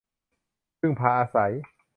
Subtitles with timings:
[0.79, 1.53] พึ่งพาอาศัย